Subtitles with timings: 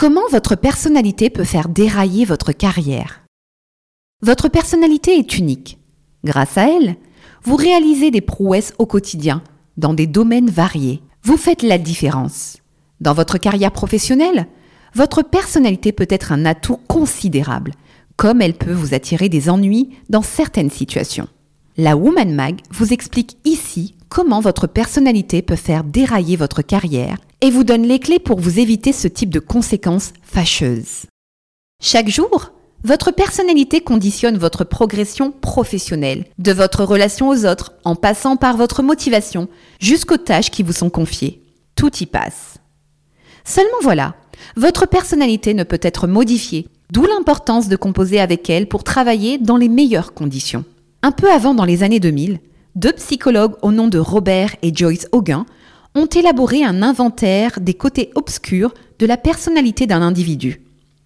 [0.00, 3.20] Comment votre personnalité peut faire dérailler votre carrière?
[4.22, 5.78] Votre personnalité est unique.
[6.24, 6.96] Grâce à elle,
[7.44, 9.42] vous réalisez des prouesses au quotidien,
[9.76, 11.02] dans des domaines variés.
[11.22, 12.56] Vous faites la différence.
[13.02, 14.46] Dans votre carrière professionnelle,
[14.94, 17.72] votre personnalité peut être un atout considérable,
[18.16, 21.28] comme elle peut vous attirer des ennuis dans certaines situations.
[21.76, 27.50] La Woman Mag vous explique ici comment votre personnalité peut faire dérailler votre carrière et
[27.50, 31.06] vous donne les clés pour vous éviter ce type de conséquences fâcheuses.
[31.82, 38.36] Chaque jour, votre personnalité conditionne votre progression professionnelle, de votre relation aux autres, en passant
[38.36, 39.48] par votre motivation,
[39.80, 41.42] jusqu'aux tâches qui vous sont confiées.
[41.76, 42.56] Tout y passe.
[43.44, 44.14] Seulement voilà,
[44.56, 49.56] votre personnalité ne peut être modifiée, d'où l'importance de composer avec elle pour travailler dans
[49.56, 50.64] les meilleures conditions.
[51.02, 52.38] Un peu avant, dans les années 2000,
[52.76, 55.44] deux psychologues au nom de Robert et Joyce Hogan
[55.94, 60.62] ont élaboré un inventaire des côtés obscurs de la personnalité d'un individu.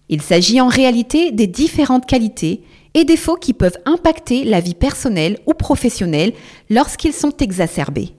[0.09, 5.39] Il s'agit en réalité des différentes qualités et défauts qui peuvent impacter la vie personnelle
[5.47, 6.33] ou professionnelle
[6.69, 8.13] lorsqu'ils sont exacerbés.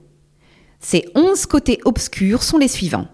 [0.79, 3.07] Ces onze côtés obscurs sont les suivants.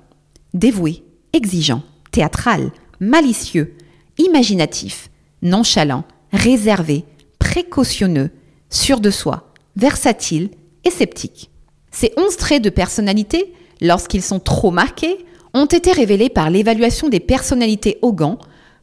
[0.54, 3.76] Dévoué, exigeant, théâtral, malicieux,
[4.18, 5.10] imaginatif,
[5.42, 7.06] nonchalant, réservé,
[7.40, 8.32] précautionneux,
[8.70, 10.50] sûr de soi, versatile
[10.84, 11.50] et sceptique.
[11.94, 17.20] Ces onze traits de personnalité, lorsqu'ils sont trop marqués, ont été révélés par l'évaluation des
[17.20, 18.38] personnalités Hogan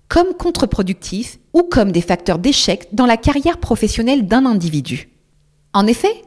[0.08, 5.10] comme contre-productifs ou comme des facteurs d'échec dans la carrière professionnelle d'un individu.
[5.74, 6.22] En effet,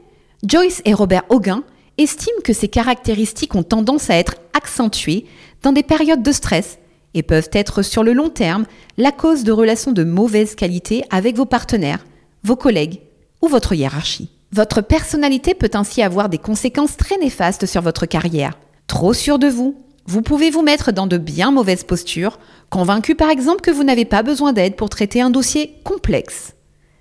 [0.46, 1.62] Joyce et Robert Hogan
[1.98, 5.26] estiment que ces caractéristiques ont tendance à être accentuées
[5.62, 6.80] dans des périodes de stress
[7.14, 8.66] et peuvent être sur le long terme
[8.98, 12.06] la cause de relations de mauvaise qualité avec vos partenaires,
[12.44, 13.02] vos collègues
[13.42, 14.30] ou votre hiérarchie.
[14.56, 18.60] Votre personnalité peut ainsi avoir des conséquences très néfastes sur votre carrière.
[18.86, 22.38] Trop sûr de vous, vous pouvez vous mettre dans de bien mauvaises postures,
[22.70, 26.54] convaincu par exemple que vous n'avez pas besoin d'aide pour traiter un dossier complexe.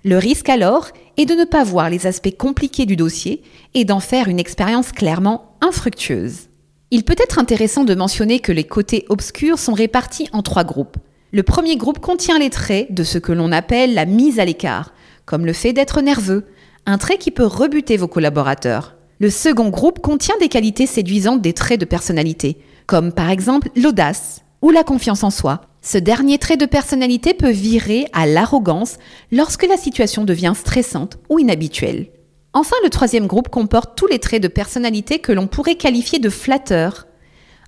[0.03, 0.87] Le risque alors
[1.17, 3.43] est de ne pas voir les aspects compliqués du dossier
[3.75, 6.49] et d'en faire une expérience clairement infructueuse.
[6.89, 10.97] Il peut être intéressant de mentionner que les côtés obscurs sont répartis en trois groupes.
[11.31, 14.91] Le premier groupe contient les traits de ce que l'on appelle la mise à l'écart,
[15.27, 16.45] comme le fait d'être nerveux,
[16.85, 18.95] un trait qui peut rebuter vos collaborateurs.
[19.19, 22.57] Le second groupe contient des qualités séduisantes des traits de personnalité,
[22.87, 25.61] comme par exemple l'audace ou la confiance en soi.
[25.81, 28.97] Ce dernier trait de personnalité peut virer à l'arrogance
[29.31, 32.07] lorsque la situation devient stressante ou inhabituelle.
[32.53, 36.29] Enfin, le troisième groupe comporte tous les traits de personnalité que l'on pourrait qualifier de
[36.29, 37.07] flatteurs.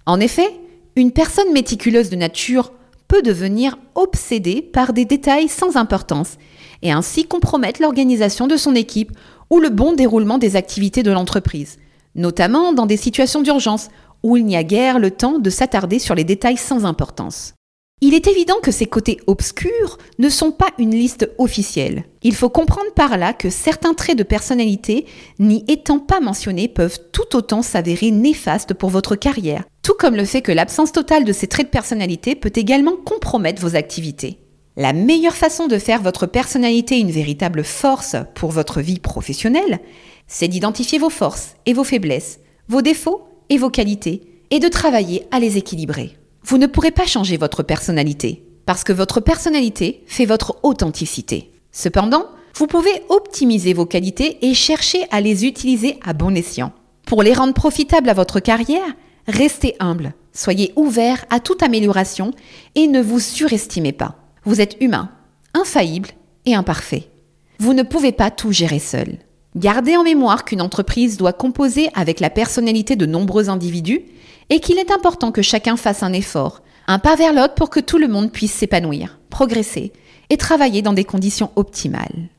[0.06, 0.48] En effet,
[0.96, 2.72] une personne méticuleuse de nature
[3.08, 6.38] peut devenir obsédée par des détails sans importance
[6.82, 9.12] et ainsi compromettre l'organisation de son équipe
[9.50, 11.78] ou le bon déroulement des activités de l'entreprise,
[12.16, 13.90] notamment dans des situations d'urgence
[14.24, 17.54] où il n'y a guère le temps de s'attarder sur les détails sans importance.
[18.02, 22.04] Il est évident que ces côtés obscurs ne sont pas une liste officielle.
[22.24, 25.06] Il faut comprendre par là que certains traits de personnalité,
[25.40, 30.26] n'y étant pas mentionnés, peuvent tout autant s'avérer néfastes pour votre carrière, tout comme le
[30.26, 34.40] fait que l'absence totale de ces traits de personnalité peut également compromettre vos activités.
[34.76, 39.80] La meilleure façon de faire votre personnalité une véritable force pour votre vie professionnelle,
[40.28, 45.26] c'est d'identifier vos forces et vos faiblesses, vos défauts et vos qualités, et de travailler
[45.32, 46.18] à les équilibrer.
[46.48, 51.52] Vous ne pourrez pas changer votre personnalité, parce que votre personnalité fait votre authenticité.
[51.72, 56.72] Cependant, vous pouvez optimiser vos qualités et chercher à les utiliser à bon escient.
[57.08, 58.94] Pour les rendre profitables à votre carrière,
[59.28, 62.30] restez humble, soyez ouvert à toute amélioration
[62.76, 64.16] et ne vous surestimez pas.
[64.44, 65.10] Vous êtes humain,
[65.56, 66.10] infaillible
[66.46, 67.10] et imparfait.
[67.58, 69.18] Vous ne pouvez pas tout gérer seul.
[69.56, 74.02] Gardez en mémoire qu'une entreprise doit composer avec la personnalité de nombreux individus
[74.50, 77.80] et qu'il est important que chacun fasse un effort, un pas vers l'autre pour que
[77.80, 79.92] tout le monde puisse s'épanouir, progresser
[80.30, 82.30] et travailler dans des conditions optimales.